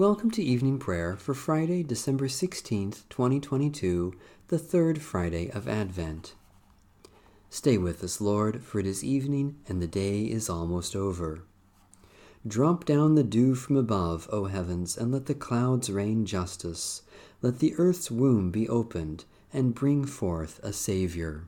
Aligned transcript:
Welcome 0.00 0.30
to 0.30 0.42
evening 0.42 0.78
prayer 0.78 1.14
for 1.14 1.34
Friday, 1.34 1.82
December 1.82 2.26
16th, 2.26 3.02
2022, 3.10 4.14
the 4.48 4.58
third 4.58 5.02
Friday 5.02 5.50
of 5.50 5.68
Advent. 5.68 6.36
Stay 7.50 7.76
with 7.76 8.02
us, 8.02 8.18
Lord, 8.18 8.64
for 8.64 8.80
it 8.80 8.86
is 8.86 9.04
evening 9.04 9.56
and 9.68 9.82
the 9.82 9.86
day 9.86 10.22
is 10.22 10.48
almost 10.48 10.96
over. 10.96 11.42
Drop 12.46 12.86
down 12.86 13.14
the 13.14 13.22
dew 13.22 13.54
from 13.54 13.76
above, 13.76 14.26
O 14.32 14.46
heavens, 14.46 14.96
and 14.96 15.12
let 15.12 15.26
the 15.26 15.34
clouds 15.34 15.90
rain 15.90 16.24
justice. 16.24 17.02
Let 17.42 17.58
the 17.58 17.74
earth's 17.76 18.10
womb 18.10 18.50
be 18.50 18.66
opened 18.70 19.26
and 19.52 19.74
bring 19.74 20.06
forth 20.06 20.60
a 20.62 20.72
Savior. 20.72 21.44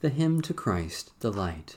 The 0.00 0.08
Hymn 0.08 0.42
to 0.42 0.52
Christ, 0.52 1.12
the 1.20 1.30
Light. 1.30 1.76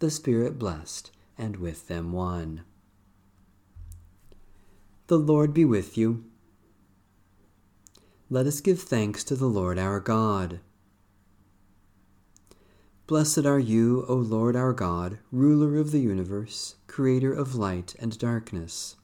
the 0.00 0.10
Spirit 0.10 0.58
blessed, 0.58 1.10
and 1.36 1.56
with 1.56 1.86
them 1.86 2.10
one. 2.10 2.62
The 5.08 5.18
Lord 5.18 5.52
be 5.52 5.66
with 5.66 5.98
you. 5.98 6.24
Let 8.30 8.46
us 8.46 8.62
give 8.62 8.80
thanks 8.80 9.22
to 9.24 9.36
the 9.36 9.46
Lord 9.46 9.78
our 9.78 10.00
God. 10.00 10.60
Blessed 13.06 13.44
are 13.44 13.58
you, 13.58 14.06
O 14.08 14.14
Lord 14.14 14.56
our 14.56 14.72
God, 14.72 15.18
ruler 15.30 15.76
of 15.76 15.90
the 15.90 16.00
universe, 16.00 16.76
creator 16.86 17.34
of 17.34 17.54
light 17.54 17.94
and 17.98 18.18
darkness. 18.18 18.96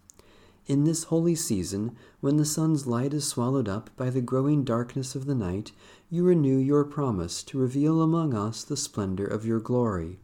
In 0.66 0.84
this 0.84 1.05
holy 1.05 1.34
season, 1.34 1.94
when 2.20 2.38
the 2.38 2.47
sun's 2.47 2.86
light 2.86 3.12
is 3.12 3.28
swallowed 3.28 3.69
up 3.69 3.91
by 3.98 4.08
the 4.08 4.22
growing 4.22 4.64
darkness 4.64 5.14
of 5.14 5.27
the 5.27 5.34
night, 5.34 5.72
you 6.08 6.25
renew 6.25 6.56
your 6.56 6.84
promise 6.84 7.42
to 7.42 7.58
reveal 7.58 8.00
among 8.00 8.33
us 8.33 8.64
the 8.64 8.78
splendor 8.78 9.27
of 9.27 9.44
your 9.44 9.60
glory 9.60 10.20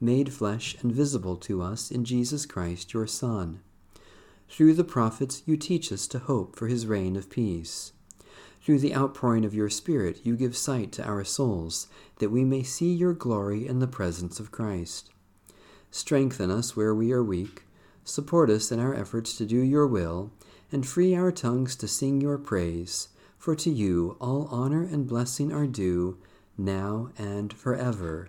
made 0.00 0.32
flesh 0.32 0.76
and 0.82 0.92
visible 0.92 1.36
to 1.36 1.62
us 1.62 1.90
in 1.90 2.04
Jesus 2.04 2.46
Christ 2.46 2.92
your 2.92 3.06
Son. 3.06 3.60
Through 4.48 4.74
the 4.74 4.84
prophets 4.84 5.42
you 5.46 5.56
teach 5.56 5.90
us 5.90 6.06
to 6.08 6.18
hope 6.18 6.56
for 6.56 6.68
his 6.68 6.86
reign 6.86 7.16
of 7.16 7.30
peace. 7.30 7.92
Through 8.62 8.80
the 8.80 8.94
outpouring 8.94 9.44
of 9.44 9.54
your 9.54 9.70
Spirit 9.70 10.24
you 10.24 10.36
give 10.36 10.56
sight 10.56 10.92
to 10.92 11.04
our 11.04 11.24
souls, 11.24 11.88
that 12.18 12.30
we 12.30 12.44
may 12.44 12.62
see 12.62 12.92
your 12.92 13.12
glory 13.12 13.66
in 13.66 13.78
the 13.78 13.86
presence 13.86 14.40
of 14.40 14.52
Christ. 14.52 15.10
Strengthen 15.90 16.50
us 16.50 16.76
where 16.76 16.94
we 16.94 17.12
are 17.12 17.22
weak, 17.22 17.62
support 18.04 18.50
us 18.50 18.70
in 18.70 18.80
our 18.80 18.94
efforts 18.94 19.36
to 19.38 19.46
do 19.46 19.58
your 19.58 19.86
will, 19.86 20.32
and 20.72 20.86
free 20.86 21.14
our 21.14 21.32
tongues 21.32 21.76
to 21.76 21.88
sing 21.88 22.20
your 22.20 22.38
praise, 22.38 23.08
for 23.38 23.54
to 23.54 23.70
you 23.70 24.16
all 24.20 24.48
honor 24.50 24.82
and 24.82 25.06
blessing 25.06 25.52
are 25.52 25.66
due, 25.66 26.18
now 26.58 27.10
and 27.16 27.52
forever. 27.52 28.28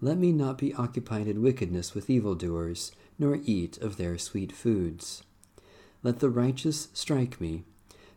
let 0.00 0.18
me 0.18 0.32
not 0.32 0.58
be 0.58 0.74
occupied 0.74 1.26
in 1.26 1.42
wickedness 1.42 1.94
with 1.94 2.10
evildoers, 2.10 2.92
nor 3.18 3.40
eat 3.44 3.78
of 3.78 3.96
their 3.96 4.18
sweet 4.18 4.52
foods. 4.52 5.22
Let 6.02 6.18
the 6.20 6.30
righteous 6.30 6.88
strike 6.92 7.40
me. 7.40 7.64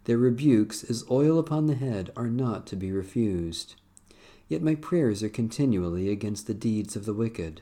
Their 0.03 0.17
rebukes, 0.17 0.83
as 0.83 1.05
oil 1.09 1.39
upon 1.39 1.67
the 1.67 1.75
head, 1.75 2.11
are 2.15 2.29
not 2.29 2.67
to 2.67 2.75
be 2.75 2.91
refused. 2.91 3.75
Yet 4.47 4.61
my 4.61 4.75
prayers 4.75 5.23
are 5.23 5.29
continually 5.29 6.09
against 6.09 6.47
the 6.47 6.53
deeds 6.53 6.95
of 6.95 7.05
the 7.05 7.13
wicked. 7.13 7.61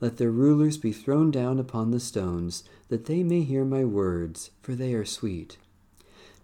Let 0.00 0.16
their 0.16 0.30
rulers 0.30 0.76
be 0.76 0.92
thrown 0.92 1.30
down 1.30 1.58
upon 1.58 1.90
the 1.90 2.00
stones, 2.00 2.64
that 2.88 3.06
they 3.06 3.22
may 3.22 3.42
hear 3.42 3.64
my 3.64 3.84
words, 3.84 4.50
for 4.60 4.74
they 4.74 4.94
are 4.94 5.04
sweet. 5.04 5.58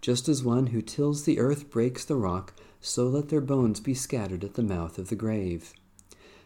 Just 0.01 0.27
as 0.27 0.43
one 0.43 0.67
who 0.67 0.81
tills 0.81 1.23
the 1.23 1.39
earth 1.39 1.69
breaks 1.69 2.03
the 2.03 2.15
rock, 2.15 2.53
so 2.81 3.07
let 3.07 3.29
their 3.29 3.41
bones 3.41 3.79
be 3.79 3.93
scattered 3.93 4.43
at 4.43 4.55
the 4.55 4.63
mouth 4.63 4.97
of 4.97 5.09
the 5.09 5.15
grave. 5.15 5.73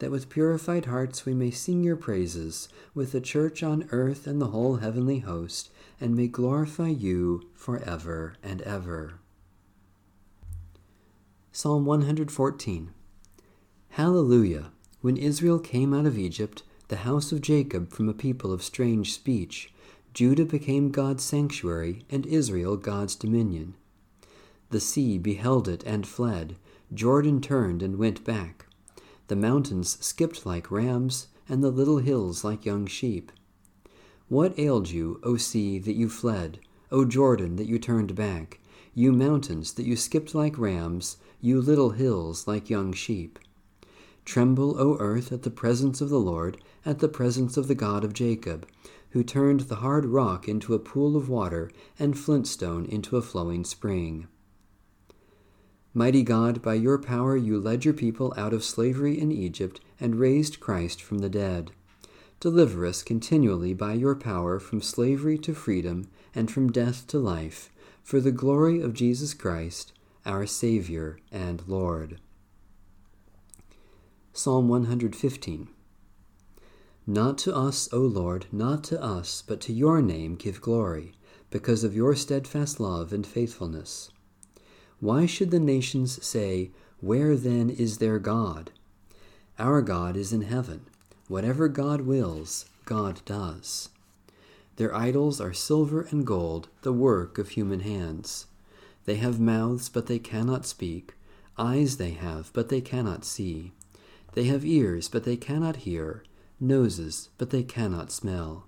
that 0.00 0.10
with 0.10 0.28
purified 0.28 0.86
hearts 0.86 1.24
we 1.24 1.34
may 1.34 1.50
sing 1.50 1.84
your 1.84 1.96
praises, 1.96 2.68
with 2.94 3.12
the 3.12 3.20
church 3.20 3.62
on 3.62 3.88
earth 3.92 4.26
and 4.26 4.40
the 4.40 4.48
whole 4.48 4.76
heavenly 4.76 5.20
host, 5.20 5.70
and 6.00 6.16
may 6.16 6.26
glorify 6.26 6.88
you 6.88 7.48
for 7.54 7.78
ever 7.84 8.34
and 8.42 8.62
ever. 8.62 9.20
Psalm 11.52 11.84
114 11.84 12.90
Hallelujah! 13.90 14.72
When 15.02 15.16
Israel 15.16 15.58
came 15.58 15.92
out 15.92 16.06
of 16.06 16.18
Egypt, 16.18 16.62
the 16.88 16.96
house 16.98 17.30
of 17.30 17.42
Jacob 17.42 17.92
from 17.92 18.08
a 18.08 18.14
people 18.14 18.52
of 18.52 18.62
strange 18.62 19.12
speech, 19.12 19.72
Judah 20.14 20.46
became 20.46 20.90
God's 20.90 21.22
sanctuary, 21.22 22.04
and 22.08 22.24
Israel 22.26 22.76
God's 22.76 23.14
dominion. 23.14 23.74
The 24.70 24.80
sea 24.80 25.18
beheld 25.18 25.68
it 25.68 25.84
and 25.84 26.06
fled, 26.06 26.56
Jordan 26.92 27.40
turned 27.40 27.82
and 27.82 27.98
went 27.98 28.24
back. 28.24 28.66
The 29.30 29.36
mountains 29.36 29.96
skipped 30.00 30.44
like 30.44 30.72
rams, 30.72 31.28
and 31.48 31.62
the 31.62 31.70
little 31.70 31.98
hills 31.98 32.42
like 32.42 32.66
young 32.66 32.86
sheep. 32.86 33.30
What 34.28 34.58
ailed 34.58 34.90
you, 34.90 35.20
O 35.22 35.36
sea, 35.36 35.78
that 35.78 35.94
you 35.94 36.08
fled, 36.08 36.58
O 36.90 37.04
Jordan, 37.04 37.54
that 37.54 37.68
you 37.68 37.78
turned 37.78 38.16
back, 38.16 38.58
you 38.92 39.12
mountains, 39.12 39.74
that 39.74 39.86
you 39.86 39.94
skipped 39.94 40.34
like 40.34 40.58
rams, 40.58 41.16
you 41.40 41.60
little 41.60 41.90
hills 41.90 42.48
like 42.48 42.68
young 42.68 42.92
sheep? 42.92 43.38
Tremble, 44.24 44.74
O 44.80 44.96
earth, 44.98 45.30
at 45.30 45.42
the 45.42 45.50
presence 45.52 46.00
of 46.00 46.08
the 46.08 46.18
Lord, 46.18 46.56
at 46.84 46.98
the 46.98 47.08
presence 47.08 47.56
of 47.56 47.68
the 47.68 47.76
God 47.76 48.02
of 48.02 48.12
Jacob, 48.12 48.66
who 49.10 49.22
turned 49.22 49.60
the 49.60 49.76
hard 49.76 50.06
rock 50.06 50.48
into 50.48 50.74
a 50.74 50.80
pool 50.80 51.16
of 51.16 51.28
water, 51.28 51.70
and 52.00 52.18
flintstone 52.18 52.84
into 52.84 53.16
a 53.16 53.22
flowing 53.22 53.64
spring. 53.64 54.26
Mighty 55.92 56.22
God, 56.22 56.62
by 56.62 56.74
your 56.74 56.98
power 56.98 57.36
you 57.36 57.58
led 57.58 57.84
your 57.84 57.94
people 57.94 58.32
out 58.36 58.52
of 58.52 58.62
slavery 58.62 59.18
in 59.18 59.32
Egypt 59.32 59.80
and 59.98 60.20
raised 60.20 60.60
Christ 60.60 61.02
from 61.02 61.18
the 61.18 61.28
dead. 61.28 61.72
Deliver 62.38 62.86
us 62.86 63.02
continually 63.02 63.74
by 63.74 63.94
your 63.94 64.14
power 64.14 64.60
from 64.60 64.82
slavery 64.82 65.36
to 65.38 65.52
freedom 65.52 66.08
and 66.32 66.48
from 66.48 66.70
death 66.70 67.08
to 67.08 67.18
life, 67.18 67.70
for 68.04 68.20
the 68.20 68.30
glory 68.30 68.80
of 68.80 68.94
Jesus 68.94 69.34
Christ, 69.34 69.92
our 70.24 70.46
Savior 70.46 71.18
and 71.32 71.62
Lord. 71.66 72.20
Psalm 74.32 74.68
115 74.68 75.68
Not 77.04 77.36
to 77.38 77.54
us, 77.54 77.88
O 77.92 77.98
Lord, 77.98 78.46
not 78.52 78.84
to 78.84 79.02
us, 79.02 79.42
but 79.44 79.60
to 79.62 79.72
your 79.72 80.00
name 80.00 80.36
give 80.36 80.60
glory, 80.60 81.14
because 81.50 81.82
of 81.82 81.96
your 81.96 82.14
steadfast 82.14 82.78
love 82.78 83.12
and 83.12 83.26
faithfulness. 83.26 84.10
Why 85.00 85.24
should 85.24 85.50
the 85.50 85.58
nations 85.58 86.24
say, 86.24 86.70
Where 87.00 87.34
then 87.34 87.70
is 87.70 87.98
their 87.98 88.18
God? 88.18 88.70
Our 89.58 89.80
God 89.80 90.16
is 90.16 90.32
in 90.32 90.42
heaven. 90.42 90.82
Whatever 91.26 91.68
God 91.68 92.02
wills, 92.02 92.66
God 92.84 93.22
does. 93.24 93.88
Their 94.76 94.94
idols 94.94 95.40
are 95.40 95.52
silver 95.52 96.02
and 96.10 96.26
gold, 96.26 96.68
the 96.82 96.92
work 96.92 97.38
of 97.38 97.50
human 97.50 97.80
hands. 97.80 98.46
They 99.06 99.16
have 99.16 99.40
mouths, 99.40 99.88
but 99.88 100.06
they 100.06 100.18
cannot 100.18 100.66
speak. 100.66 101.14
Eyes 101.56 101.96
they 101.96 102.10
have, 102.10 102.50
but 102.52 102.68
they 102.68 102.80
cannot 102.80 103.24
see. 103.24 103.72
They 104.34 104.44
have 104.44 104.64
ears, 104.64 105.08
but 105.08 105.24
they 105.24 105.36
cannot 105.36 105.76
hear. 105.76 106.24
Noses, 106.58 107.30
but 107.38 107.50
they 107.50 107.62
cannot 107.62 108.12
smell. 108.12 108.66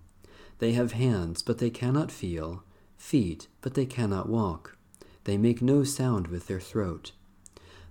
They 0.60 0.72
have 0.72 0.92
hands, 0.92 1.42
but 1.42 1.58
they 1.58 1.70
cannot 1.70 2.10
feel. 2.10 2.62
Feet, 2.96 3.48
but 3.60 3.74
they 3.74 3.86
cannot 3.86 4.28
walk. 4.28 4.76
They 5.24 5.36
make 5.36 5.62
no 5.62 5.84
sound 5.84 6.28
with 6.28 6.46
their 6.46 6.60
throat. 6.60 7.12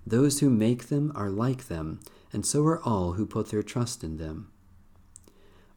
Those 0.06 0.40
who 0.40 0.50
make 0.50 0.88
them 0.88 1.12
are 1.14 1.30
like 1.30 1.68
them, 1.68 2.00
and 2.32 2.44
so 2.44 2.64
are 2.64 2.82
all 2.82 3.12
who 3.12 3.26
put 3.26 3.50
their 3.50 3.62
trust 3.62 4.02
in 4.02 4.16
them. 4.16 4.48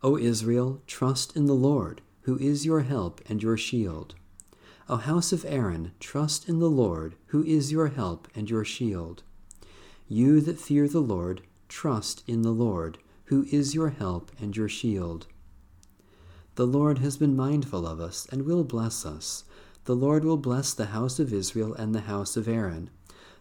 O 0.02 0.18
Israel, 0.18 0.82
trust 0.88 1.36
in 1.36 1.46
the 1.46 1.54
Lord, 1.54 2.02
who 2.22 2.38
is 2.40 2.66
your 2.66 2.82
help 2.82 3.22
and 3.30 3.42
your 3.42 3.58
shield. 3.58 4.16
O 4.88 4.98
house 4.98 5.32
of 5.32 5.46
Aaron, 5.48 5.94
trust 6.00 6.48
in 6.48 6.60
the 6.60 6.70
Lord, 6.70 7.16
who 7.28 7.44
is 7.44 7.72
your 7.72 7.88
help 7.88 8.28
and 8.36 8.50
your 8.50 8.66
shield. 8.66 9.24
You 10.08 10.42
that 10.42 10.60
fear 10.60 10.88
the 10.88 11.00
Lord, 11.00 11.42
trust 11.68 12.24
in 12.28 12.44
the 12.44 12.52
Lord, 12.52 13.00
who 13.26 13.48
is 13.52 13.74
your 13.74 13.90
help 13.90 14.32
and 14.40 14.56
your 14.56 14.70
shield. 14.70 15.26
The 16.56 16.68
Lord 16.68 17.00
has 17.00 17.18
been 17.18 17.36
mindful 17.36 17.88
of 17.88 18.00
us 18.00 18.28
and 18.32 18.44
will 18.44 18.64
bless 18.64 19.06
us. 19.06 19.44
The 19.86 19.96
Lord 19.96 20.26
will 20.26 20.38
bless 20.38 20.74
the 20.74 20.88
house 20.88 21.20
of 21.20 21.32
Israel 21.32 21.74
and 21.76 21.94
the 21.94 22.02
house 22.02 22.36
of 22.36 22.48
Aaron. 22.48 22.90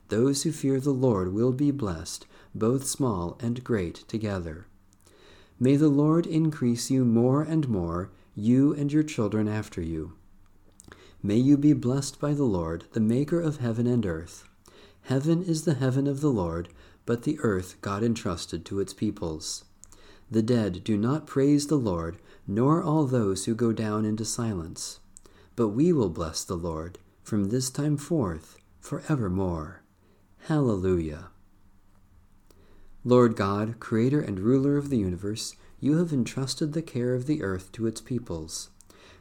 Those 0.09 0.43
who 0.43 0.53
fear 0.53 0.79
the 0.79 0.91
Lord 0.91 1.33
will 1.33 1.53
be 1.53 1.71
blessed, 1.71 2.27
both 2.55 2.87
small 2.87 3.39
and 3.41 3.65
great 3.65 4.05
together. 4.09 4.67
May 5.59 5.77
the 5.77 5.89
Lord 5.89 6.27
increase 6.27 6.91
you 6.91 7.07
more 7.07 7.43
and 7.43 7.67
more, 7.69 8.11
you 8.35 8.75
and 8.75 8.93
your 8.93 9.03
children 9.03 9.49
after 9.49 9.81
you. 9.81 10.13
May 11.23 11.37
you 11.37 11.57
be 11.57 11.73
blessed 11.73 12.21
by 12.21 12.35
the 12.35 12.45
Lord, 12.45 12.85
the 12.93 13.01
Maker 13.01 13.41
of 13.41 13.57
heaven 13.57 13.87
and 13.87 14.05
earth. 14.05 14.45
Heaven 15.05 15.43
is 15.43 15.65
the 15.65 15.75
heaven 15.75 16.07
of 16.07 16.21
the 16.21 16.31
Lord, 16.31 16.69
but 17.07 17.23
the 17.23 17.39
earth 17.41 17.77
God 17.81 18.03
entrusted 18.03 18.67
to 18.67 18.81
its 18.81 18.93
peoples. 18.93 19.65
The 20.31 20.43
dead 20.43 20.85
do 20.85 20.99
not 20.99 21.27
praise 21.27 21.69
the 21.69 21.77
Lord, 21.77 22.19
nor 22.47 22.83
all 22.83 23.07
those 23.07 23.47
who 23.47 23.55
go 23.55 23.73
down 23.73 24.05
into 24.05 24.27
silence. 24.27 25.01
But 25.57 25.69
we 25.69 25.93
will 25.93 26.11
bless 26.11 26.45
the 26.45 26.57
Lord 26.57 26.99
from 27.23 27.45
this 27.45 27.71
time 27.71 27.97
forth 27.97 28.57
for 28.81 29.03
evermore. 29.09 29.83
Hallelujah. 30.47 31.29
Lord 33.05 33.37
God, 33.37 33.79
Creator 33.81 34.21
and 34.21 34.41
Ruler 34.41 34.77
of 34.77 34.91
the 34.91 34.99
universe, 34.99 35.55
you 35.79 35.99
have 35.99 36.13
entrusted 36.13 36.73
the 36.73 36.83
care 36.83 37.15
of 37.15 37.27
the 37.27 37.43
earth 37.43 37.71
to 37.73 37.87
its 37.87 38.01
peoples. 38.01 38.71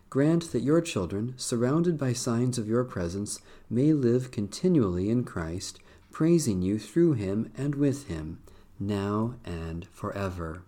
Grant 0.09 0.51
that 0.51 0.63
your 0.63 0.79
children, 0.79 1.33
surrounded 1.37 1.97
by 1.97 2.13
signs 2.13 2.57
of 2.57 2.67
your 2.67 2.83
presence, 2.83 3.39
may 3.69 3.93
live 3.93 4.31
continually 4.31 5.09
in 5.09 5.23
Christ, 5.23 5.79
praising 6.11 6.61
you 6.61 6.79
through 6.79 7.13
him 7.13 7.51
and 7.57 7.75
with 7.75 8.07
him, 8.07 8.39
now 8.79 9.35
and 9.43 9.87
forever. 9.87 10.63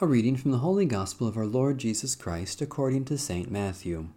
A 0.00 0.08
reading 0.08 0.36
from 0.36 0.50
the 0.50 0.58
Holy 0.58 0.86
Gospel 0.86 1.28
of 1.28 1.36
our 1.36 1.46
Lord 1.46 1.78
Jesus 1.78 2.16
Christ 2.16 2.60
according 2.60 3.04
to 3.04 3.16
St. 3.16 3.48
Matthew. 3.48 4.08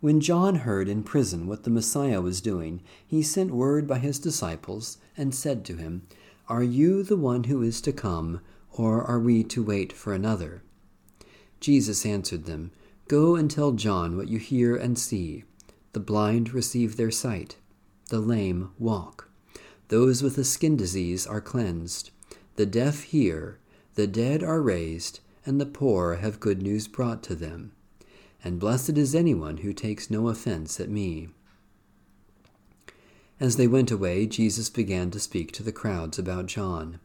When 0.00 0.20
John 0.20 0.56
heard 0.56 0.88
in 0.88 1.04
prison 1.04 1.46
what 1.46 1.62
the 1.62 1.70
Messiah 1.70 2.20
was 2.20 2.40
doing, 2.40 2.82
he 3.06 3.22
sent 3.22 3.52
word 3.52 3.86
by 3.86 4.00
his 4.00 4.18
disciples 4.18 4.98
and 5.16 5.32
said 5.32 5.64
to 5.66 5.76
him, 5.76 6.02
Are 6.48 6.64
you 6.64 7.04
the 7.04 7.16
one 7.16 7.44
who 7.44 7.62
is 7.62 7.80
to 7.82 7.92
come, 7.92 8.40
or 8.72 9.04
are 9.04 9.20
we 9.20 9.44
to 9.44 9.62
wait 9.62 9.92
for 9.92 10.12
another? 10.12 10.64
Jesus 11.60 12.04
answered 12.04 12.46
them, 12.46 12.72
Go 13.06 13.36
and 13.36 13.48
tell 13.48 13.70
John 13.70 14.16
what 14.16 14.26
you 14.26 14.40
hear 14.40 14.74
and 14.74 14.98
see. 14.98 15.44
The 15.92 16.00
blind 16.00 16.52
receive 16.52 16.96
their 16.96 17.12
sight, 17.12 17.54
the 18.08 18.18
lame 18.18 18.72
walk, 18.80 19.30
those 19.86 20.24
with 20.24 20.36
a 20.38 20.44
skin 20.44 20.76
disease 20.76 21.24
are 21.24 21.40
cleansed, 21.40 22.10
the 22.56 22.66
deaf 22.66 23.04
hear 23.04 23.60
the 23.94 24.06
dead 24.06 24.42
are 24.42 24.62
raised, 24.62 25.20
and 25.44 25.60
the 25.60 25.66
poor 25.66 26.16
have 26.16 26.40
good 26.40 26.62
news 26.62 26.88
brought 26.88 27.22
to 27.24 27.34
them. 27.34 27.72
And 28.42 28.58
blessed 28.58 28.96
is 28.96 29.14
anyone 29.14 29.58
who 29.58 29.72
takes 29.72 30.10
no 30.10 30.28
offense 30.28 30.80
at 30.80 30.88
me. 30.88 31.28
As 33.38 33.56
they 33.56 33.66
went 33.66 33.90
away, 33.90 34.26
Jesus 34.26 34.68
began 34.68 35.10
to 35.10 35.20
speak 35.20 35.50
to 35.52 35.62
the 35.62 35.72
crowds 35.72 36.18
about 36.18 36.46
John. 36.46 37.00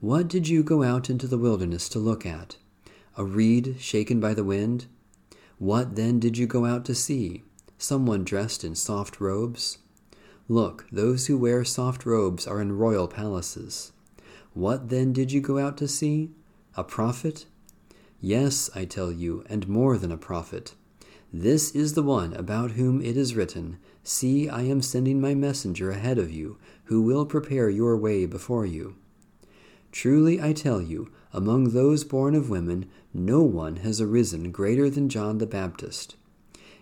What 0.00 0.28
did 0.28 0.48
you 0.48 0.62
go 0.62 0.82
out 0.82 1.08
into 1.08 1.26
the 1.26 1.38
wilderness 1.38 1.88
to 1.90 1.98
look 1.98 2.26
at? 2.26 2.56
A 3.16 3.24
reed 3.24 3.76
shaken 3.78 4.20
by 4.20 4.34
the 4.34 4.44
wind? 4.44 4.86
What 5.58 5.94
then 5.94 6.18
did 6.18 6.36
you 6.36 6.46
go 6.46 6.66
out 6.66 6.84
to 6.86 6.94
see? 6.94 7.44
Someone 7.78 8.24
dressed 8.24 8.64
in 8.64 8.74
soft 8.74 9.20
robes? 9.20 9.78
Look, 10.48 10.86
those 10.90 11.28
who 11.28 11.38
wear 11.38 11.64
soft 11.64 12.04
robes 12.04 12.46
are 12.46 12.60
in 12.60 12.76
royal 12.76 13.08
palaces. 13.08 13.92
What 14.54 14.88
then 14.88 15.12
did 15.12 15.32
you 15.32 15.40
go 15.40 15.58
out 15.58 15.76
to 15.78 15.88
see? 15.88 16.30
A 16.76 16.84
prophet? 16.84 17.46
Yes, 18.20 18.70
I 18.74 18.84
tell 18.84 19.10
you, 19.10 19.44
and 19.48 19.68
more 19.68 19.98
than 19.98 20.12
a 20.12 20.16
prophet. 20.16 20.74
This 21.32 21.72
is 21.72 21.94
the 21.94 22.02
one 22.02 22.32
about 22.34 22.72
whom 22.72 23.02
it 23.02 23.16
is 23.16 23.34
written, 23.34 23.78
See, 24.04 24.48
I 24.48 24.62
am 24.62 24.80
sending 24.80 25.20
my 25.20 25.34
messenger 25.34 25.90
ahead 25.90 26.18
of 26.18 26.30
you, 26.30 26.56
who 26.84 27.02
will 27.02 27.26
prepare 27.26 27.68
your 27.68 27.96
way 27.96 28.26
before 28.26 28.64
you. 28.64 28.94
Truly 29.90 30.40
I 30.40 30.52
tell 30.52 30.80
you, 30.80 31.10
among 31.32 31.70
those 31.70 32.04
born 32.04 32.36
of 32.36 32.48
women, 32.48 32.86
no 33.12 33.42
one 33.42 33.76
has 33.76 34.00
arisen 34.00 34.52
greater 34.52 34.88
than 34.88 35.08
John 35.08 35.38
the 35.38 35.46
Baptist. 35.46 36.14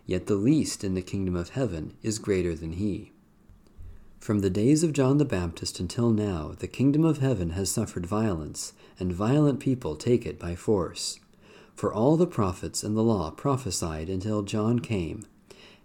Yet 0.04 0.26
the 0.26 0.34
least 0.34 0.84
in 0.84 0.92
the 0.92 1.00
kingdom 1.00 1.36
of 1.36 1.50
heaven 1.50 1.94
is 2.02 2.18
greater 2.18 2.54
than 2.54 2.72
he. 2.72 3.11
From 4.22 4.38
the 4.38 4.50
days 4.50 4.84
of 4.84 4.92
John 4.92 5.18
the 5.18 5.24
Baptist 5.24 5.80
until 5.80 6.12
now, 6.12 6.54
the 6.56 6.68
kingdom 6.68 7.04
of 7.04 7.18
heaven 7.18 7.50
has 7.50 7.72
suffered 7.72 8.06
violence, 8.06 8.72
and 8.96 9.12
violent 9.12 9.58
people 9.58 9.96
take 9.96 10.24
it 10.24 10.38
by 10.38 10.54
force. 10.54 11.18
For 11.74 11.92
all 11.92 12.16
the 12.16 12.24
prophets 12.24 12.84
and 12.84 12.96
the 12.96 13.02
law 13.02 13.32
prophesied 13.32 14.08
until 14.08 14.44
John 14.44 14.78
came, 14.78 15.26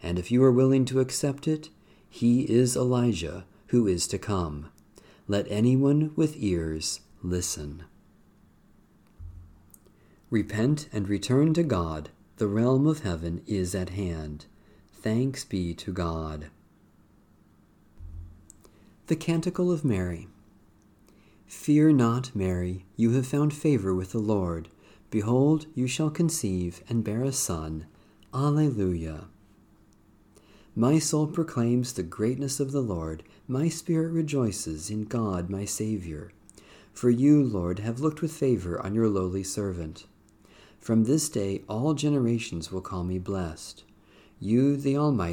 and 0.03 0.19
if 0.19 0.29
you 0.29 0.43
are 0.43 0.51
willing 0.51 0.85
to 0.85 0.99
accept 0.99 1.47
it, 1.47 1.69
he 2.07 2.41
is 2.43 2.77
Elijah 2.77 3.45
who 3.69 3.87
is 3.87 4.05
to 4.09 4.19
come. 4.19 4.69
Let 5.27 5.47
anyone 5.49 6.11
with 6.15 6.35
ears 6.37 6.99
listen. 7.23 7.85
Repent 10.29 10.89
and 10.93 11.09
return 11.09 11.55
to 11.55 11.63
God. 11.63 12.09
The 12.35 12.45
realm 12.45 12.85
of 12.85 12.99
heaven 12.99 13.41
is 13.47 13.73
at 13.73 13.89
hand. 13.89 14.45
Thanks 14.93 15.43
be 15.43 15.73
to 15.73 15.91
God. 15.91 16.51
The 19.07 19.15
Canticle 19.15 19.71
of 19.71 19.85
Mary. 19.85 20.27
Fear 21.45 21.93
not, 21.93 22.35
Mary, 22.35 22.83
you 22.97 23.11
have 23.11 23.25
found 23.25 23.53
favor 23.53 23.95
with 23.95 24.11
the 24.11 24.19
Lord. 24.19 24.67
Behold, 25.09 25.65
you 25.73 25.87
shall 25.87 26.09
conceive 26.09 26.83
and 26.89 27.05
bear 27.05 27.23
a 27.23 27.31
son. 27.31 27.85
Alleluia. 28.33 29.29
My 30.75 30.99
soul 30.99 31.25
proclaims 31.25 31.93
the 31.93 32.03
greatness 32.03 32.59
of 32.59 32.73
the 32.73 32.81
Lord. 32.81 33.23
My 33.47 33.69
spirit 33.69 34.11
rejoices 34.11 34.89
in 34.89 35.05
God 35.05 35.49
my 35.49 35.63
Saviour. 35.63 36.33
For 36.91 37.09
you, 37.09 37.41
Lord, 37.41 37.79
have 37.79 38.01
looked 38.01 38.21
with 38.21 38.33
favor 38.33 38.85
on 38.85 38.93
your 38.93 39.07
lowly 39.07 39.43
servant. 39.43 40.05
From 40.81 41.05
this 41.05 41.29
day 41.29 41.61
all 41.69 41.93
generations 41.93 42.73
will 42.73 42.81
call 42.81 43.05
me 43.05 43.19
blessed. 43.19 43.85
You, 44.37 44.75
the 44.75 44.97
Almighty, 44.97 45.17